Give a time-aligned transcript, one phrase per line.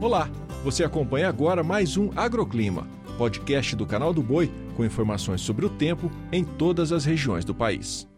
[0.00, 0.30] Olá,
[0.64, 5.68] você acompanha agora mais um Agroclima, podcast do canal do Boi com informações sobre o
[5.68, 8.08] tempo em todas as regiões do país.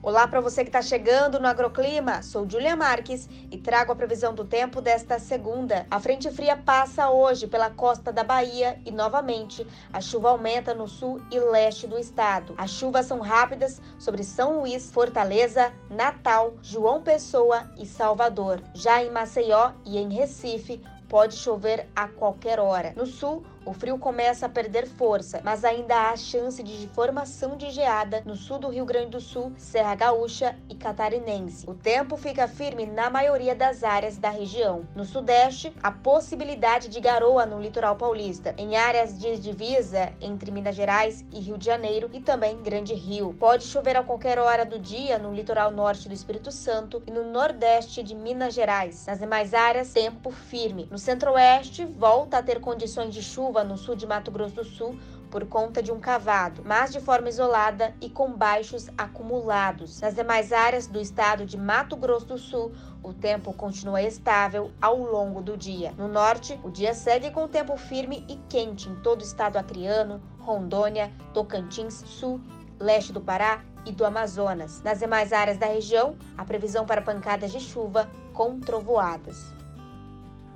[0.00, 2.22] Olá para você que está chegando no Agroclima.
[2.22, 5.86] Sou Julia Marques e trago a previsão do tempo desta segunda.
[5.90, 10.86] A frente fria passa hoje pela costa da Bahia e novamente a chuva aumenta no
[10.86, 12.54] sul e leste do estado.
[12.58, 18.60] As chuvas são rápidas sobre São Luís, Fortaleza, Natal, João Pessoa e Salvador.
[18.74, 22.92] Já em Maceió e em Recife, pode chover a qualquer hora.
[22.96, 27.70] No sul, o frio começa a perder força, mas ainda há chance de formação de
[27.70, 31.68] geada no sul do Rio Grande do Sul, Serra Gaúcha e Catarinense.
[31.68, 34.86] O tempo fica firme na maioria das áreas da região.
[34.94, 40.74] No sudeste, a possibilidade de garoa no litoral paulista, em áreas de divisa entre Minas
[40.74, 43.34] Gerais e Rio de Janeiro e também Grande Rio.
[43.38, 47.24] Pode chover a qualquer hora do dia no litoral norte do Espírito Santo e no
[47.24, 49.06] nordeste de Minas Gerais.
[49.06, 50.88] Nas demais áreas, tempo firme.
[50.90, 54.64] No centro-oeste, volta a ter condições de chuva chuva no sul de Mato Grosso do
[54.64, 54.98] Sul
[55.30, 60.00] por conta de um cavado, mas de forma isolada e com baixos acumulados.
[60.00, 64.98] Nas demais áreas do estado de Mato Grosso do Sul, o tempo continua estável ao
[64.98, 65.92] longo do dia.
[65.96, 70.20] No norte, o dia segue com tempo firme e quente em todo o estado acreano,
[70.40, 72.40] Rondônia, Tocantins, Sul,
[72.80, 74.82] leste do Pará e do Amazonas.
[74.82, 79.63] Nas demais áreas da região, a previsão para pancadas de chuva com trovoadas.